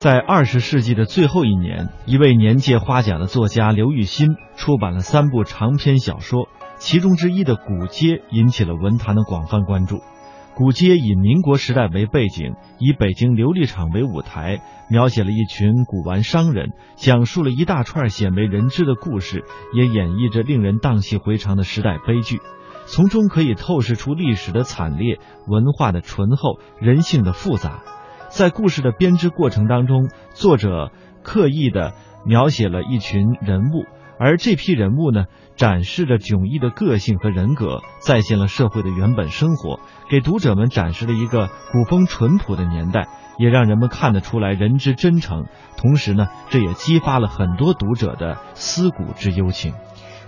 [0.00, 9.96] 在二十世纪的最后一年，一位年届花甲的作家刘禹锡出版了三部长篇小说，其中之一的《古街》引起了文坛的广泛关注。
[10.54, 19.44] 《古街》以民国时代为背景，以北京琉璃厂为舞台，描写了一群古玩商人，讲述了一大串鲜为人知的故事，
[19.74, 22.40] 也演绎着令人荡气回肠的时代悲剧。
[22.86, 27.82] 从中可以透视出历史的惨烈、文化的醇厚、人性的复杂。
[28.30, 30.92] 在故事的编织过程当中，作者
[31.22, 31.94] 刻意的
[32.24, 33.84] 描写了一群人物，
[34.18, 35.24] 而这批人物呢，
[35.56, 45.46] 展示着迥异的个性和人格，再现了社会的原本生活，给读者们展示了一个古风淳朴的年代，也让人们看得出来人之真诚。
[45.76, 49.74] 同时呢，这也激发了很多读者的思古之幽情。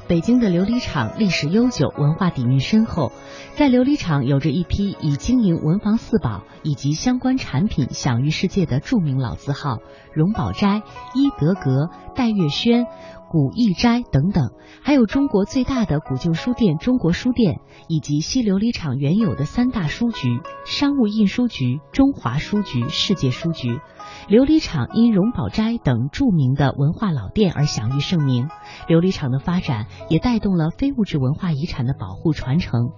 [0.09, 3.13] 北京的琉璃厂历史悠久，文化底蕴深厚。
[3.55, 9.79] 在琉璃厂有着一批以经营文房四宝以及相关产品享誉世界的著名老字号，
[10.13, 10.83] 荣宝斋、
[11.15, 12.87] 一德阁、戴月轩、
[13.33, 14.51] 古逸斋等等，
[14.83, 23.81] 还有中国最大的古旧书店中国书店，以及西琉璃厂原有的三大书局：商务印书局、中华书局、世界书局。
[24.29, 28.49] 琉璃厂因荣宝斋等著名的文化老店而享誉盛名，
[28.87, 32.91] 琉璃厂的发展也带动了非物质文化遗产的保护传承。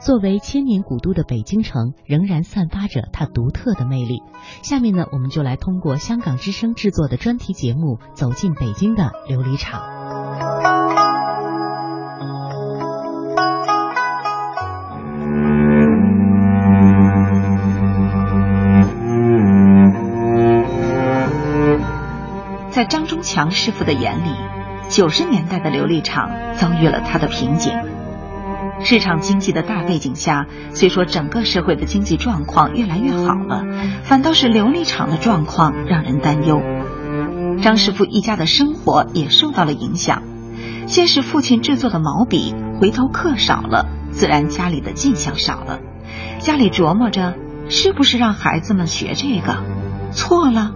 [0.00, 4.22] 作为千年古都的北京城，仍然散发着它独特的魅力。
[4.62, 9.79] 下面呢，我们就来通过香港之声制作的专题节目，走进北京的琉璃厂。
[22.80, 24.30] 在张忠强师傅的眼里，
[24.88, 27.74] 九十年代的琉璃厂遭遇了它的瓶颈。
[28.82, 33.66] 市场经济的大背景下，虽说整个社会的经济状况越来越好了，
[34.02, 36.62] 反倒是琉璃厂的状况让人担忧。
[37.60, 40.22] 张师傅一家的生活也受到了影响。
[40.86, 45.80] 先是父亲制作的毛笔回头客少了，自然家里的进项少了。
[46.38, 47.34] 家里琢磨着
[47.68, 49.58] 是不是让孩子们学这个，
[50.12, 50.72] 错了。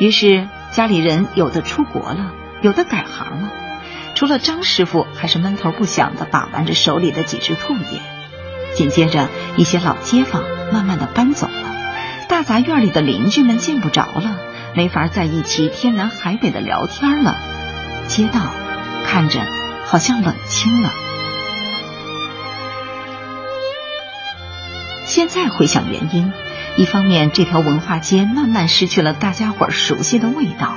[0.00, 0.48] 于是。
[0.72, 3.52] 家里人有的出国了，有的改行了，
[4.14, 8.00] 除了张师傅，还是闷头不响的把玩着手里的几只兔爷。
[8.74, 11.74] 紧接着，一些老街坊慢慢的搬走了，
[12.26, 14.38] 大杂院里的邻居们见不着了，
[14.74, 17.36] 没法在一起天南海北的聊天了，
[18.08, 18.40] 街道
[19.04, 19.40] 看着
[19.84, 20.90] 好像冷清了。
[25.04, 26.32] 现在回想原因。
[26.74, 30.76] 一方面，这条文化街慢慢失去了大家伙熟悉的味道；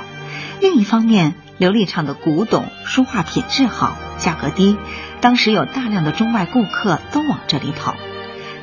[0.60, 4.76] 另一方面，琉璃厂的古董书画品质好，价格低，
[5.22, 7.96] 当时有大量的中外顾客都往这里跑。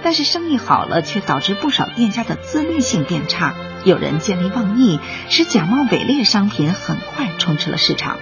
[0.04, 8.18] 但是生意好了，却导致不少店家的自律性变差，有人见利忘义，使假冒伪劣商品很快充斥了市场。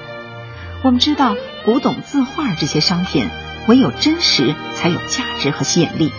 [0.83, 1.35] 我们知道，
[1.65, 3.27] 古董字画这些商品，
[3.67, 6.13] 唯有真实才有价值和吸引力。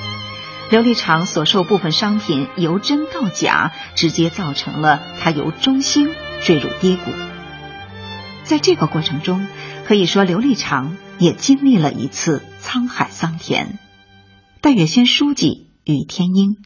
[0.73, 6.09] 琉璃厂所售部分商品由真到假，直接造成了它由中兴
[6.41, 7.11] 坠入低谷。
[8.45, 9.47] 在这个过程中，
[9.85, 13.79] 可以说琉璃厂也经历了一次沧海桑田。
[14.63, 16.57] 戴月轩书记于天英，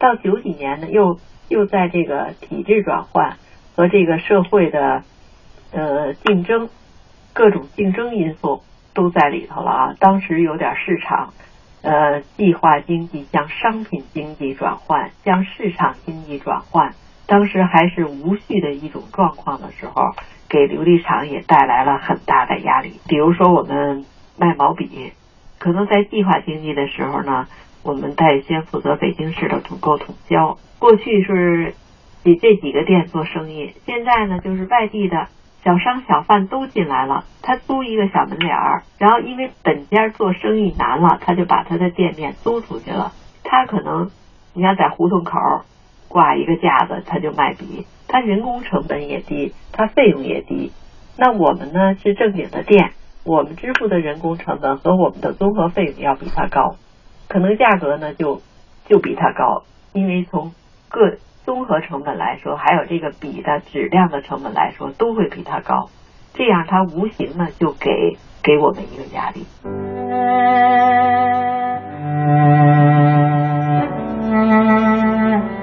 [0.00, 3.36] 到九几年呢，又又在这个体制转换
[3.76, 5.04] 和这个社会的
[5.70, 6.70] 呃竞争，
[7.32, 9.94] 各种竞争因素都在里头了啊。
[10.00, 11.32] 当时有点市场。
[11.84, 16.94] 呃，计划经济向商品经济转换，向市场经济转换，
[17.26, 20.14] 当时还是无序的一种状况的时候，
[20.48, 23.00] 给琉璃厂也带来了很大的压力。
[23.06, 24.06] 比如说，我们
[24.38, 25.12] 卖毛笔，
[25.58, 27.46] 可能在计划经济的时候呢，
[27.82, 31.74] 我们代先负责北京市的统购统销，过去是
[32.24, 35.28] 给这几个店做生意，现在呢，就是外地的。
[35.64, 43.12] 小商小贩都进来了，他租一个小门脸儿，然后因为本家做生意难了，他就把他的店面租出去了。
[43.42, 44.10] 他可能，
[44.52, 45.38] 你要在胡同口
[46.08, 50.70] 挂一个架子，他就卖笔，他人工成本也低，他费用也低。
[51.16, 52.92] 那我们呢是正经的店，
[53.24, 56.76] 我们支付的人工成本和我们的综合费用要比他高，
[57.26, 58.42] 可能价格呢就
[58.86, 60.52] 就比他高，因为从
[60.90, 61.16] 各。
[61.44, 65.90] 综合成本来说，还有这个笔的质量的成本来说，都会比它高。
[66.32, 69.44] 这样，它无形呢就给给我们一个压力。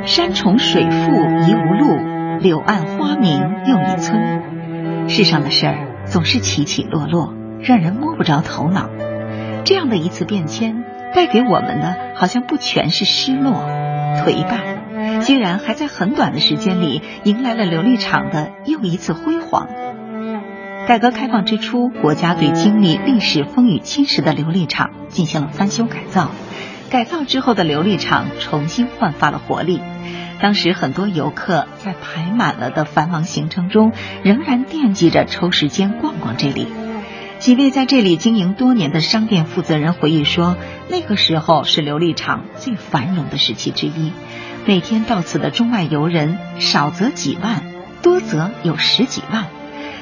[0.04, 1.12] 山重水复
[1.48, 5.10] 疑无路，柳暗花明又一村。
[5.10, 8.90] 世上的事儿总是起起落落，让人摸不着头脑。
[9.66, 10.84] 这样的一次变迁，
[11.16, 13.54] 带给我们的好像不全是失落、
[14.24, 14.81] 颓败。
[15.26, 19.68] 居然还在很短的时间里迎来了琉璃厂的又一次辉煌。
[20.88, 26.32] 改革开放之初，国家对经历历史风雨侵蚀的琉璃厂进行了翻修改造。
[26.90, 29.80] 改造之后的琉璃厂重新焕发了活力。
[30.42, 36.68] 当时很多游客在排满了的繁忙行程中，仍然惦记着抽时间逛逛这里。
[37.38, 40.58] 几位在这里经营多年的商店负责人回忆说，
[40.90, 44.12] 那个时候是琉璃厂最繁荣的时期之一，
[44.66, 47.64] 每天到此的中外游人少则几万，
[48.04, 49.48] 多则有十几万。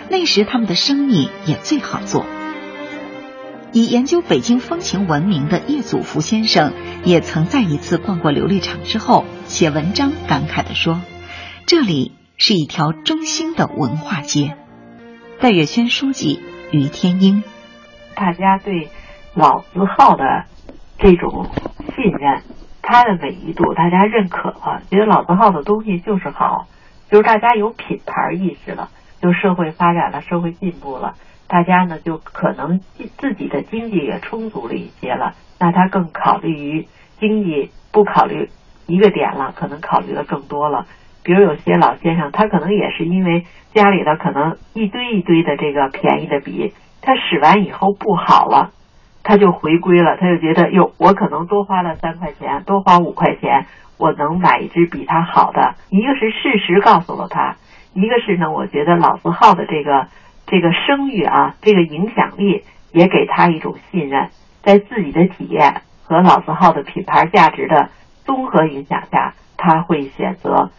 [0.09, 2.25] 那时他们的生意也最好做。
[3.71, 6.73] 以研究北京风情闻名的叶祖福先生，
[7.05, 11.01] 也曾在一次逛过琉璃厂之后，写文章感慨地说
[11.65, 14.57] ：“这里是一条中兴的文化街。”
[15.39, 16.41] 戴月轩书记
[16.71, 17.43] 于天英，
[18.13, 18.89] 大家对
[19.35, 19.67] 老字
[19.97, 20.23] 号的
[20.97, 21.49] 这种
[21.95, 22.43] 信任，
[22.91, 26.65] 它的美誉度，大家认可了，觉得老字号的东西就是好，
[27.11, 28.89] 就是大家有品牌意识了，
[29.21, 31.13] 就社会发展了，社会进步了。
[31.47, 32.79] 大家呢就可能
[33.19, 36.87] 自己的经济也充足了一些了，那他更考虑于
[37.19, 38.49] 经济，不考虑
[38.87, 40.87] 一个点了，可能考虑的更多了。
[41.23, 48.71] 比如有些老先生，他可能也是因为家里的可能一堆一堆的这个便宜的笔，他使完以后不好了，
[49.29, 53.67] 他就回归了，他就觉得哟，我可能多花了三块钱，多花五块钱，
[53.99, 55.75] 我能买一支比他好的。
[55.91, 57.55] 一个是事实告诉了他，
[57.93, 60.07] 一个是呢，我觉得老字号的这个。
[60.47, 64.29] 这个声誉啊，这个影响力也给他一种信任，
[64.63, 67.89] 在自己的体验和老字号的品牌价值的
[68.25, 70.71] 综合影响下，他会选择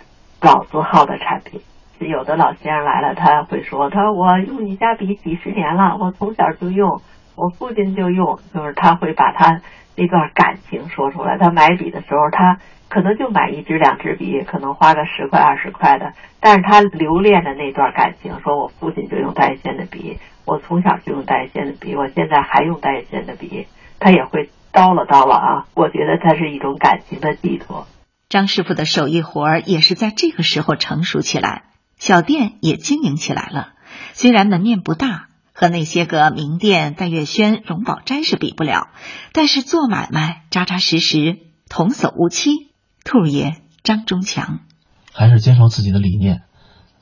[0.43, 1.61] 老字号的产品。
[2.01, 7.01] 有的老先生来了，他会说：“他说我用你家笔几十年了，我从小就用，
[7.41, 9.63] 我父亲就用。”就是他会把他
[9.97, 11.39] 那段感情说出来。
[11.39, 12.59] 他买笔的时候，他。
[12.93, 23.69] 可能就买一支两支笔，可能花个十块二十块的，但是他留恋的那段感情，说我父亲就用戴线的笔，我从小就用戴线的笔，我现在还用戴线的笔，
[24.01, 25.67] 他也会叨了叨了啊。
[25.75, 27.87] 我觉得它是一种感情的寄托。
[28.29, 31.63] 张师傅的手艺活儿也是在这个时候成熟起来，
[31.97, 33.69] 小店也经营起来了。
[34.15, 35.29] 虽然门面不大，
[35.61, 38.89] 和那些个名店戴月轩、荣宝斋是比不了，
[39.35, 41.37] 但是做买卖扎扎实实，
[41.69, 42.71] 童叟无欺。
[43.05, 44.61] 兔爷张忠强，
[45.13, 46.45] 还是坚守自己的理念，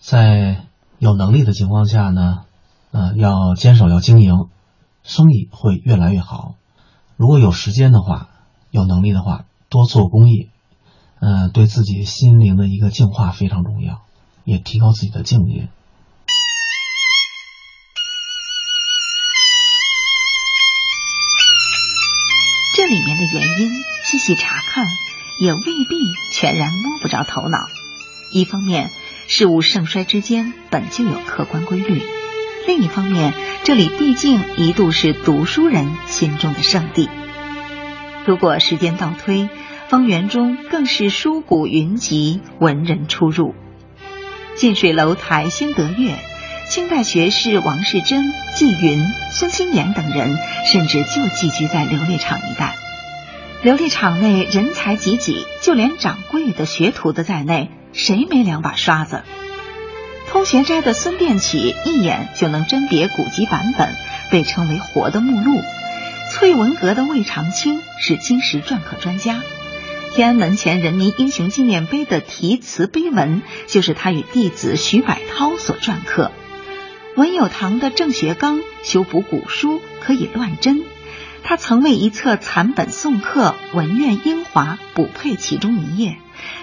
[0.00, 0.64] 在
[0.98, 2.46] 有能力的情况下呢，
[2.90, 4.48] 呃，要坚守要经营，
[5.04, 6.56] 生意会越来越好。
[7.16, 8.28] 如果有时间的话，
[8.72, 10.50] 有能力的话，多做公益，
[11.20, 14.02] 呃，对自己心灵的一个净化非常重要，
[14.42, 15.68] 也提高自己的境界。
[22.88, 23.70] 里面的原因，
[24.04, 24.84] 细细查看。
[25.40, 25.96] 也未必
[26.32, 27.68] 全然摸不着头脑。
[28.32, 28.90] 一方面，
[29.28, 32.00] 事物盛衰之间本就有客观规律；
[32.66, 33.32] 另一方面，
[33.62, 37.08] 这里毕竟一度是读书人心中的圣地。
[38.26, 39.48] 如果时间倒推，
[39.86, 43.54] 方圆中更是书古云集，文人出入。
[44.56, 46.18] 近水楼台先得月，
[46.68, 50.36] 清代学士王士祯、纪云、孙清言等人，
[50.66, 52.76] 甚至就寄居在琉璃厂一带。
[53.64, 59.22] 琉璃厂内人才济济，就连掌柜的、学徒的在内，谁没两把刷子？
[60.30, 63.88] 通玄斋的孙殿启一眼就能甄别古籍版本，
[64.30, 65.62] 被称为“活的目录”。
[66.30, 69.40] 翠文阁的魏长青是金石篆刻专家，
[70.14, 76.30] 天安门前人民英雄纪念碑的题词碑文就是他与弟子徐百涛所篆刻。
[77.18, 80.84] 文友堂的郑学刚修补古书可以乱真。
[81.42, 84.62] 他曾为一册残本送客《文苑英华》
[84.94, 86.16] 补配其中一页，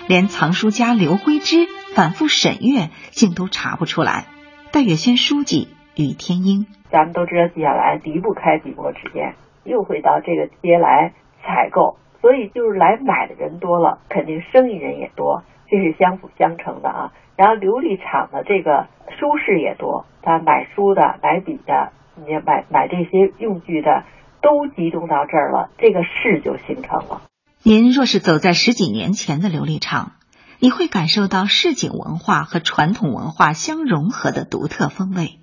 [0.07, 4.27] 连藏书家刘徽之反复审阅，竟都查不出来。
[4.71, 9.35] 戴月轩书记吕天英，咱们都知道，接下来离不开几国之间，
[9.65, 11.11] 又会到这个街来
[11.43, 17.13] 采购，所以就是来买的人多了，肯定生意人也多，这是相辅相成的啊。
[17.35, 24.03] 然后琉璃厂的这个书市也多，他买书的、买笔的，你买买这些用具的。
[24.41, 27.23] 都集中到这儿了，这个市就形成了。
[27.63, 30.11] 您若是走在十几年前的琉璃厂，
[30.59, 35.39] 你会感受到市井文化和传统文化相融合的独特风味。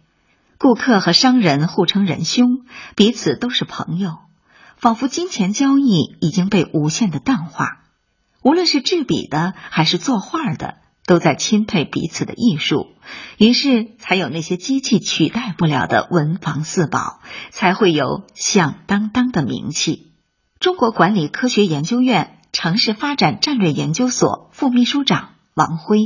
[0.56, 2.64] 顾客和商人互称仁兄，
[2.94, 4.10] 彼此都是朋友，
[4.76, 7.81] 仿佛金钱交易已经被无限的淡化。
[8.42, 10.76] 无论是制笔的还是作画的。
[11.04, 12.86] 都在钦佩彼此的艺术，
[13.36, 17.18] 于是才有那些机器取代不了的文房四宝，
[17.50, 20.12] 才会有响当当的名气。
[20.60, 25.98] 中国管理科学研究院城市发展战略研究所副秘书长王辉。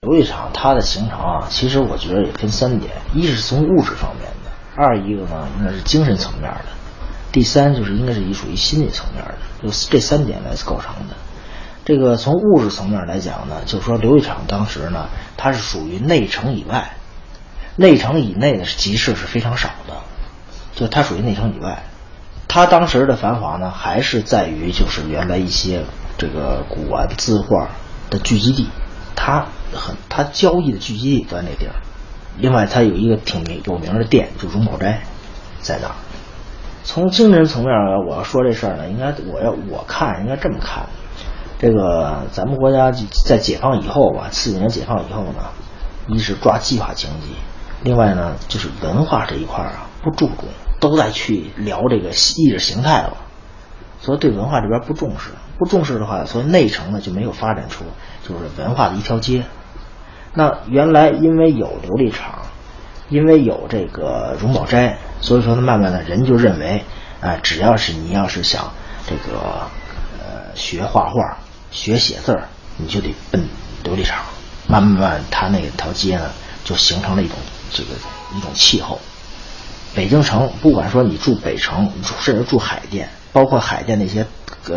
[0.00, 6.64] 琉璃厂它的形成啊，其实我觉得也分三点：一是从物质方面的，二一个呢应该是精神层面的，
[7.32, 11.14] 第三就是应该是以属于心理层面的，就这三点来构成的。
[11.84, 16.92] 这个从物质层面来讲呢，就是说琉璃厂当时呢，它是属于内城以外，
[17.76, 19.94] 内城以内的集市是非常少的，
[20.74, 21.82] 就它属于内城以外。
[22.46, 25.84] 它当时的繁华呢，还是在于就是原来一些
[26.18, 27.70] 这个古玩字画
[28.10, 28.68] 的聚集地，
[29.16, 31.72] 它很它交易的聚集地在那地儿。
[32.38, 35.00] 另外，它有一个挺名有名的店，就荣宝斋，
[35.60, 35.94] 在那儿。
[36.84, 37.72] 从精神层面，
[38.06, 40.86] 我要说这事儿呢，应该我要我看应该这么看。
[41.62, 42.90] 这个咱们国家
[43.24, 45.44] 在解放以后吧，四几年解放以后呢，
[46.08, 47.36] 一是抓计划经济，
[47.84, 50.48] 另外呢就是文化这一块啊不注重，
[50.80, 53.16] 都在去聊这个意识形态了，
[54.00, 57.84] 所以对文化这边不重视，不重视的话，所以内城呢就没有发展出
[58.24, 59.44] 就是文化的一条街。
[60.34, 62.40] 那原来因为有琉璃厂，
[63.08, 66.82] 因为有这个荣宝斋，所以说呢慢慢的人就认为，
[67.20, 68.72] 啊只要是你要是想
[69.06, 69.38] 这个
[70.18, 71.38] 呃学画画。
[71.72, 73.42] 学写字儿，你就得奔
[73.84, 74.24] 琉璃厂。
[74.68, 76.30] 慢慢慢，它那条街呢，
[76.64, 77.36] 就形成了一种
[77.72, 77.88] 这个
[78.36, 79.00] 一种气候。
[79.94, 84.24] 北京城，不管说你住北城，甚至住海淀，包括海淀那些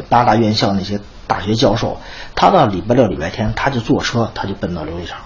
[0.10, 2.02] 八大院校那些大学教授，
[2.34, 5.20] 他到礼拜六、礼拜天，他就坐车，他就奔到琉璃厂，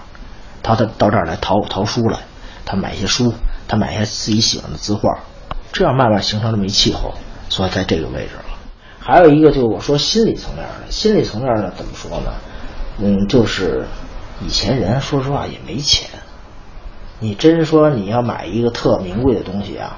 [0.62, 2.18] 他到到这儿来淘淘书来，
[2.64, 3.34] 他买一些书，
[3.66, 5.18] 他买一些自己喜欢的字画，
[5.72, 7.14] 这样慢慢形成这么一气候，
[7.48, 8.32] 所以在这个位置。
[9.00, 12.32] 还有一个就是我说心理层面的，心理层面呢怎么说呢？
[12.98, 13.86] 嗯，就是
[14.46, 16.08] 以前人说实话也没钱，
[17.18, 19.96] 你真说你要买一个特名贵的东西啊，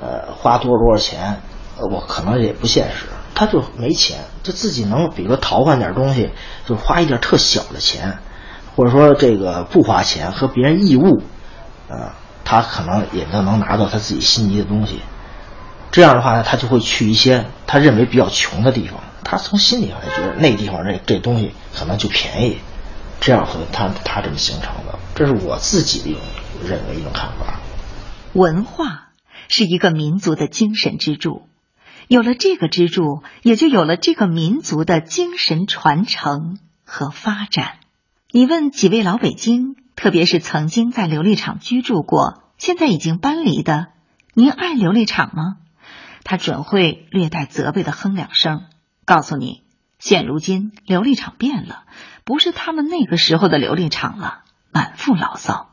[0.00, 1.40] 呃，花多少多少钱，
[1.78, 3.06] 我可能也不现实。
[3.34, 6.30] 他就没钱，就自己能比如说淘换点东西，
[6.66, 8.18] 就花一点特小的钱，
[8.74, 11.20] 或者说这个不花钱和别人义务，
[11.90, 12.14] 啊，
[12.44, 15.00] 他可能也都能拿到他自己心仪的东西。
[15.94, 22.58] 这样的话呢，他就会去一些他认为比较穷的地方，他从心理上来觉得那地方这这东西可能就便宜，
[23.20, 26.22] 这样会他他这么形成的，这是我自己的一种
[26.64, 27.60] 认为一种看法。
[28.32, 29.10] 文化
[29.46, 31.46] 是一个民族的精神支柱，
[32.08, 37.74] 有了这个支柱，也就有了这个民族的精神传承和发展。
[38.32, 43.90] 你问几位老北京，特别是曾经在琉璃厂居住过，现在已经搬离的，
[44.34, 45.58] 您爱琉璃厂吗？
[46.24, 48.64] 他准会略带责备的哼两声，
[49.04, 49.62] 告诉你：
[49.98, 51.84] 现如今琉璃厂变了，
[52.24, 54.40] 不是他们那个时候的琉璃厂了。
[54.72, 55.70] 满腹牢骚。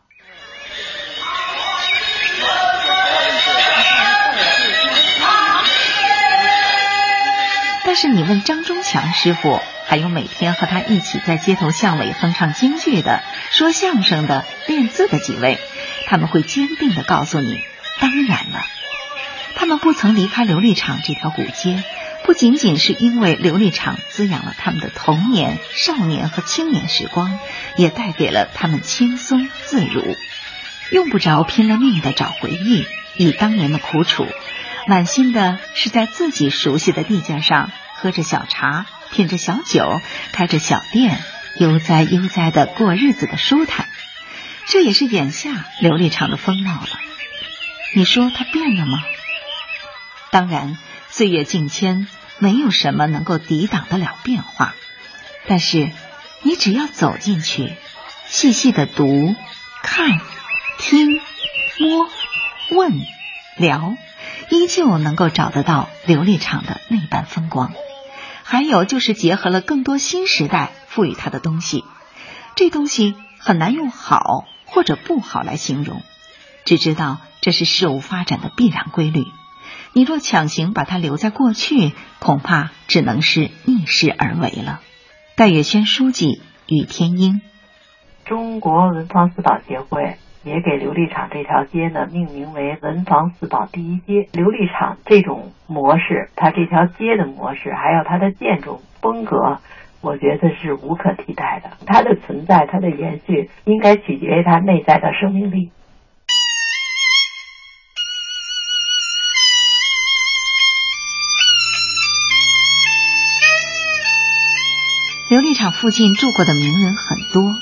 [7.83, 15.59] 但是你问张忠强师傅，还有每天和他一起在街头巷尾哼唱京剧的、说相声的、练字的几位，
[16.05, 17.63] 他们会坚定的告诉你：
[17.99, 18.61] 当然了。
[19.55, 21.83] 他们不曾离开琉璃厂这条古街，
[22.23, 27.39] 不仅仅是因为琉璃厂滋养了他们的童年、少年和青年时光，
[27.77, 30.03] 也带给了他们轻松自如，
[30.91, 32.85] 用不着拼了命的找回忆，
[33.17, 34.25] 忆当年的苦楚，
[34.87, 41.19] 满心的是在自己熟悉的地界上喝着小茶，品着小酒，开着小店，
[41.57, 43.87] 悠哉悠哉的过日子的舒坦。
[44.67, 46.99] 这也是眼下琉璃厂的风貌了。
[47.93, 48.99] 你说它变了吗？
[50.31, 50.77] 当然，
[51.09, 52.07] 岁月境迁，
[52.39, 54.73] 没有什么能够抵挡得了变化。
[55.47, 55.91] 但是，
[56.41, 57.75] 你只要走进去，
[58.27, 59.35] 细细的读、
[59.83, 60.21] 看、
[60.79, 61.19] 听、
[61.79, 62.09] 摸、
[62.77, 62.93] 问、
[63.57, 63.97] 聊，
[64.49, 67.73] 依旧能够找得到琉璃厂的那般风光。
[68.43, 71.83] 还有就是结合了更多新时代赋予它的东西，
[72.55, 76.01] 这东西很难用好或者不好来形容，
[76.63, 79.25] 只知道这是事物发展的必然规律。
[79.93, 84.79] 你若强行把它留在过去，恐怕只能是逆势而为了。
[85.35, 87.41] 戴月轩书记，雨天英。
[88.23, 94.29] 中国文房四宝协会也给琉璃厂这条街呢命名为文房四宝第一街。
[94.31, 99.59] 琉璃厂这种模式，它这条街的模式，还有它的建筑风格，
[99.99, 101.71] 我觉得是无可替代的。
[101.85, 105.71] 它的存在，它的延续，应该取决于它内在的生命力。
[115.41, 117.55] 琉璃厂附近住过的名人很多，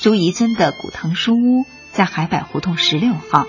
[0.00, 3.46] 朱彝尊的古藤书屋在海柏胡同十六号，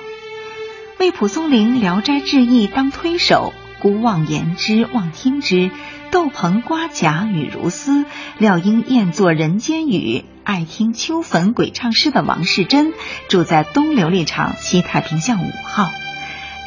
[0.99, 5.71] 为蒲松龄《聊斋志异》当推手，孤望言之，望听之；
[6.11, 8.03] 窦鹏瓜甲雨如丝，
[8.37, 12.91] 廖英燕作人间语，爱听秋坟鬼唱诗的王世贞
[13.29, 15.89] 住在东琉璃厂西太平巷五号，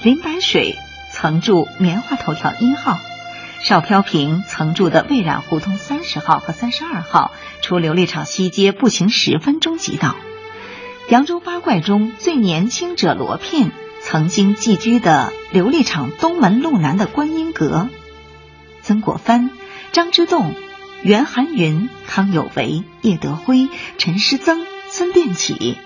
[0.02, 0.74] 林白水
[1.12, 2.98] 曾住棉花头条一号，
[3.62, 7.32] 邵飘萍曾住的蔚染胡同三十号和三十二号，
[7.62, 10.14] 出琉璃厂西街步行十分钟即到。
[11.08, 13.72] 扬州八怪中最年轻者罗片
[14.02, 17.88] 曾经寄居的琉璃厂东门路南的观音阁，
[18.82, 19.50] 曾国藩、
[19.92, 20.54] 张之洞。
[21.02, 25.76] 袁寒云、康有为、叶德辉、陈师曾、孙殿启，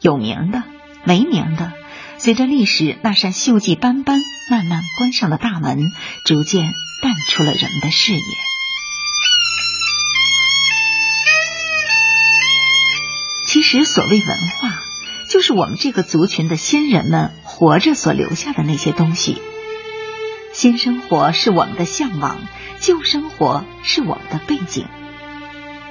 [0.00, 0.64] 有名的、
[1.04, 1.72] 没名的，
[2.18, 4.20] 随着历史那扇锈迹斑斑、
[4.50, 5.92] 慢慢关上的大门，
[6.24, 8.20] 逐渐淡出了人们的视野。
[13.46, 14.82] 其实，所谓文化，
[15.28, 19.40] 就是我们这个族群的先人们活着所留下的那些东西。
[20.52, 22.40] 新生活是我们的向往。
[22.78, 24.86] 旧生活是我们的背景，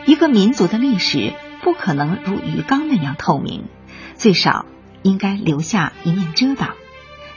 [0.06, 3.66] 一个民族的历史不可能如鱼缸那样透明，
[4.16, 4.68] 最少
[5.06, 6.76] 应该留下一面遮挡，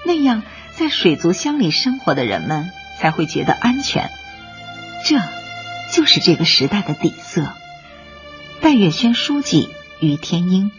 [0.04, 2.64] 那样在水族箱里生活的人们
[2.98, 4.08] 才会觉得安全。
[5.04, 5.18] 这
[5.92, 7.42] 就是这个时代的底色。
[8.62, 9.68] 戴月轩书记
[10.00, 10.72] 于天英，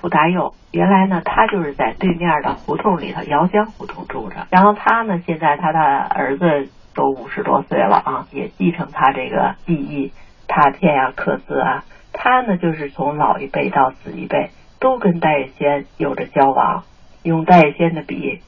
[0.00, 6.68] 傅达佑原来呢，他就是在对面的胡同里头，姚江胡同住着，然后他呢，现在他的儿子。
[6.94, 10.12] 都五十多岁了啊，也继承他这个技艺，
[10.48, 11.84] 拓片呀、刻字啊。
[12.12, 16.84] 他呢，就是从老一辈到子一辈，都跟戴月仙有着交往，
[17.22, 18.40] 用戴月仙的笔，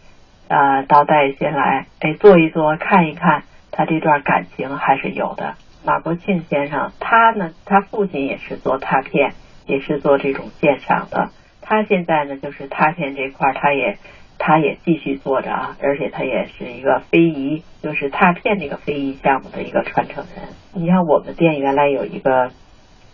[0.49, 5.55] 啊，到戴月仙来，哎，做一做，看一看，他这段感情还是有的。
[5.85, 9.33] 马国庆先生，他呢，他父亲也是做拓片，
[9.67, 11.31] 也是做这种鉴赏的。
[11.61, 13.99] 他现在呢，就是拓片这块，他也。
[14.43, 20.49] 他也继续做着啊，而且他也是一个非遗，就是拓片那个非遗项目的一个传承人。
[20.73, 22.51] 你像我们店原来有一个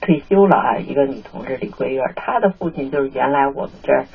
[0.00, 4.06] 退休了啊，一个女同志李桂月，她的父亲就是原来我们这儿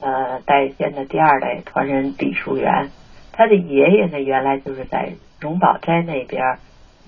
[0.00, 2.90] 呃代县的第二代传人李淑元，
[3.32, 6.58] 他的爷爷呢原来就是在荣宝斋那边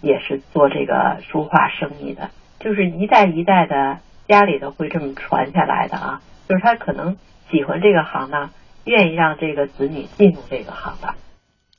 [0.01, 7.17] 也是做这个书画生意的，就是一代一代的家里头会这么传下来的啊，就是他可能
[7.51, 8.51] 喜欢这个行当。
[8.85, 11.15] 愿意让这个子女进入这个行当。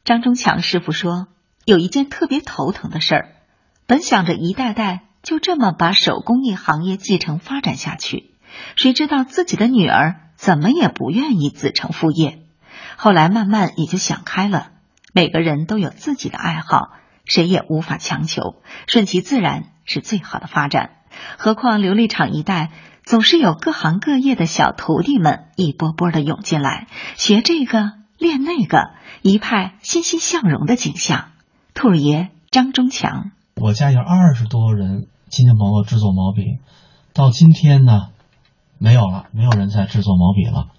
[0.04, 1.26] 张忠强师傅说，
[1.66, 3.30] 有一件特别头疼的事儿，
[3.88, 8.32] 本想着一代代就这么把手工艺行业继承发展下去，
[8.76, 12.40] 谁知道自己的女儿怎么也不愿意子承父业。
[12.96, 14.72] 后来慢慢也就想开了，
[15.14, 16.92] 每个人都有自己的爱好，
[17.26, 20.92] 谁也无法强求，顺其自然是最好的发展。
[21.38, 22.72] 何况琉璃厂一带。
[23.06, 28.92] 总是有各行各业的小徒弟们一波波的涌进来，学这个练那个，
[29.24, 31.32] 一派欣欣向荣的景象。
[31.74, 36.60] 兔爷张忠强，我家有二十多人亲戚朋友制作毛笔，
[37.14, 38.10] 到今天呢，
[38.78, 40.70] 没有了，没有人在制作毛笔了，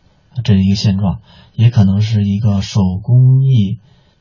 [0.44, 1.20] 这是一个现状，
[1.52, 3.80] 也可能是一个手工艺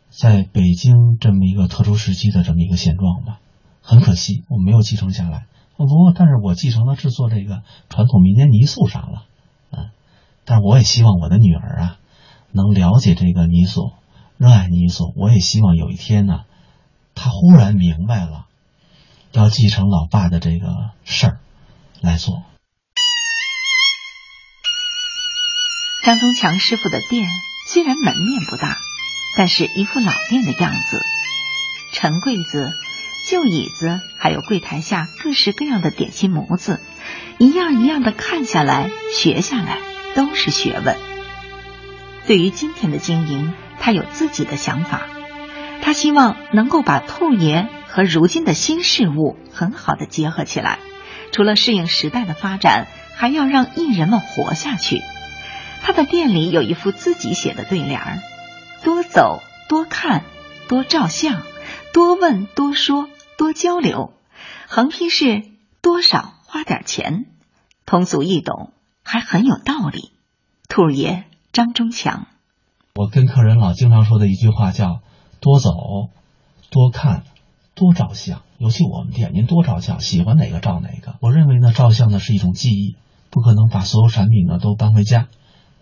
[0.09, 3.39] 在北京这么一个特殊时期的这么一个现状吧。
[3.81, 5.45] 很可惜，我没有继承下来。
[5.77, 9.23] 不过，但是我继承了制作这个传统民间泥塑上了，
[9.71, 9.89] 嗯，
[10.43, 11.97] 但是我也希望我的女儿啊，
[12.51, 13.93] 能了解这个泥塑，
[14.35, 15.13] 热爱泥塑。
[15.15, 16.41] 我也希望有一天呢，
[17.15, 18.47] 她忽然明白了，
[19.31, 21.39] 要继承老爸的这个事儿
[22.01, 22.43] 来做。
[26.03, 27.29] 张东强师傅的店
[27.67, 28.77] 虽然门面不大，
[29.37, 31.01] 但是一副老店的样子，
[31.93, 32.71] 陈柜子。
[33.27, 36.81] 旧椅子，还有柜台下各式各样的点心模子，
[37.37, 39.77] 一样一样的看下来、学下来，
[40.15, 40.97] 都是学问。
[42.25, 45.01] 对于今天的经营，他有自己的想法。
[45.83, 47.67] 他希望能够把兔爷
[47.99, 50.79] 和如今的新事物很好的结合起来。
[51.33, 55.01] 除了适应时代的发展，还要让艺人们活下去。
[55.81, 58.19] 他的店里有一副自己写的对联儿：
[58.85, 60.23] 多走，多看，
[60.69, 61.41] 多照相，
[61.93, 63.09] 多问，多说。
[63.37, 64.11] 多交流，
[64.67, 65.43] 横批是
[65.81, 67.25] 多少花点钱，
[67.85, 70.11] 通俗易懂，还很有道理。
[70.67, 72.27] 兔爷张忠强，
[72.95, 74.99] 我跟客人老经常说的一句话叫
[75.39, 75.71] “多走，
[76.69, 77.23] 多看，
[77.79, 78.41] 多照相”。
[78.59, 81.15] 尤其我们店，您多照相，喜欢哪个照哪个。
[81.21, 82.97] 我认为呢，照相呢是一种记忆，
[83.29, 85.29] 不可能把所有产品呢都搬回家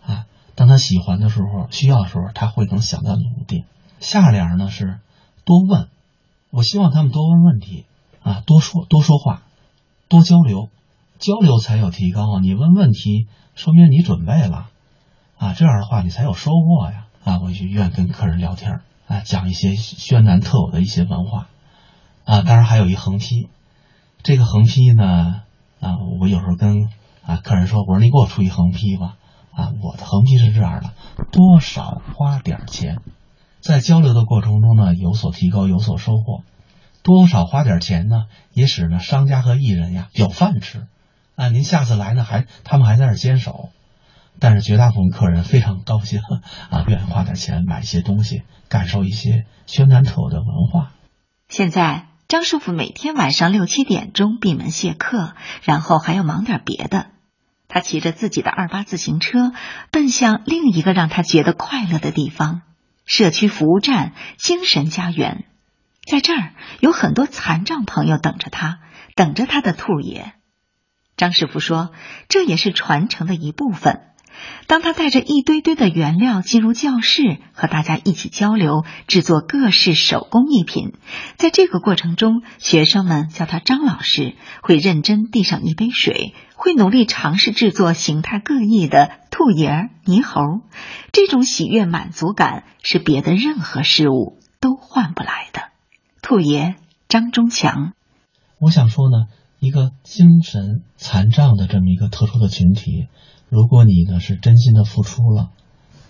[0.05, 0.27] 啊。
[0.53, 3.65] 当他喜欢的时候，需要的时候，他会能想到你们店。
[3.99, 4.99] 下联呢是
[5.43, 5.87] 多问。
[6.51, 7.85] 我希望他们多问问题，
[8.21, 9.41] 啊，多说多说话，
[10.07, 10.69] 多交流，
[11.19, 12.39] 交流才有提高。
[12.39, 14.69] 你问问题，说明你准备了，
[15.37, 17.07] 啊，这样的话你才有收获呀。
[17.23, 21.49] 啊，我就愿跟客人聊天，啊，讲一些宣南特有的一些文化，
[22.27, 23.47] 啊，当然还有一横批，
[24.21, 25.43] 这个横批呢
[25.79, 26.89] 啊，我有时候跟
[27.25, 29.15] 啊客人说，我说你给我出一横批吧。
[29.51, 30.91] 啊，我的横批是这样的：
[31.31, 32.99] 多少花点钱，
[33.61, 36.43] 在交流的过程中呢，有所提高，有所收获；
[37.01, 40.85] 多少花点钱呢，也使呢商家和艺人呀有饭吃。
[41.35, 43.69] 啊，您下次来呢，还他们还在那坚守。
[44.39, 46.19] 但是绝大部分客人非常高兴
[46.69, 50.91] 啊，愿意花点钱买一些东西，感受一些宣南特有的文化。
[51.49, 57.11] 现在张师傅每天晚上六七点钟闭门谢客，然后还要忙点别的。
[57.69, 59.53] 他骑着自己的二八自行车，
[59.91, 62.63] 奔向另一个让他觉得快乐的地方——
[63.07, 65.45] 社区服务站精神家园。
[66.05, 68.79] 在这儿有很多残障朋友等着他，
[69.15, 70.33] 等着他的兔爷。
[71.15, 71.93] 张师傅说，
[72.27, 74.01] 这也是传承的一部分。
[74.67, 80.93] 当他带着一堆堆的原料进入教室，和大家一起交流制作各式手工艺品，
[81.37, 90.41] 在这个过程中，学生们叫他张老师，会认真递上一杯水，会努力尝试制作形态各异的兔爷、泥猴。
[91.13, 95.61] 这种喜悦满足感是别的任何事物都换不来的。
[96.21, 96.75] 兔爷
[97.07, 97.93] 张忠强，
[98.59, 99.27] 我想说呢，
[99.59, 103.07] 一个精神残障的这么一个特殊的群体。
[103.49, 105.49] 如果你呢是真心的付出了，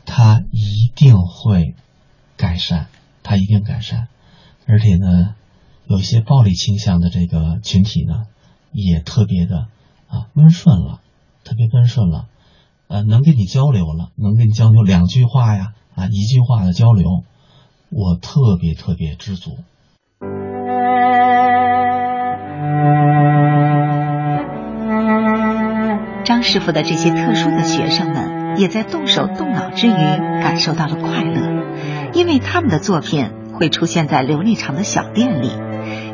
[0.05, 1.75] 他一定会
[2.35, 2.87] 改善，
[3.21, 4.07] 他一定改善，
[4.65, 5.35] 而且呢，
[5.85, 8.25] 有一些暴力倾向的这个群体呢，
[8.71, 9.67] 也特别的
[10.07, 10.99] 啊温顺了，
[11.43, 12.27] 特别温顺了，
[12.87, 17.23] 呃，能跟你交流了，能跟你交流两句话呀，啊一句话的交流，
[17.89, 19.59] 我特别特别知足。
[26.47, 31.65] 师傅的这些特殊的学生们，也在动手动脑之余感受到了快乐，
[32.13, 35.51] 因为他们的作品会出现在琉璃厂的小店里，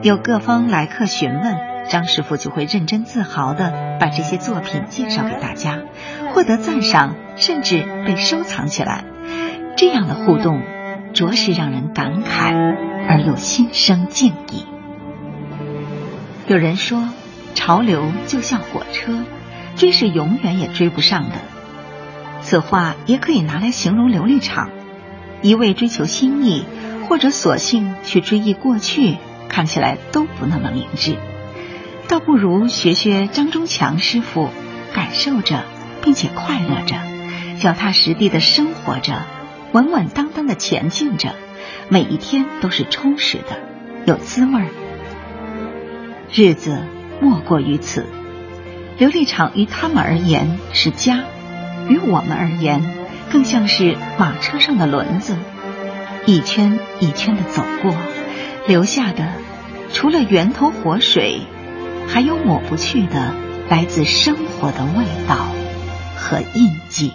[0.02, 1.56] 有各方来客询问，
[1.88, 5.82] 张师傅就会认真自豪的把这些作品介绍给大家，
[6.34, 9.04] 获得赞赏，甚至被收藏起来。
[9.78, 10.64] 这样的互动，
[11.14, 12.56] 着实让人感慨
[13.08, 14.66] 而又心生敬意。
[16.48, 17.08] 有人说，
[17.54, 19.14] 潮流就像火车。
[19.76, 21.36] 追是永远也追不上的。
[22.42, 24.70] 此话也可以拿来形容琉璃厂：
[25.42, 26.66] 一味追求新意，
[27.08, 31.16] 或者索性去追忆过去，看起来都不那么明智。
[32.08, 34.50] 倒不如学学张忠强师傅，
[34.94, 35.64] 感受着，
[36.02, 36.98] 并且快乐着，
[37.60, 39.22] 脚踏实地的生活着，
[39.72, 41.34] 稳稳当当的前进着，
[41.88, 43.60] 每一天都是充实的，
[44.06, 44.68] 有滋味儿。
[46.32, 46.84] 日子
[47.22, 48.06] 莫过于此。
[49.00, 51.24] 琉璃厂于他们而言是家，
[51.90, 52.82] 于我们而言，
[53.32, 55.36] 更像是马车上的轮子，
[56.28, 57.96] 一圈一圈的走过，
[58.68, 59.28] 留下的
[59.92, 61.42] 除了源头活水，
[62.08, 63.34] 还有抹不去的
[63.68, 65.38] 来自生活的味道
[66.16, 67.14] 和印记。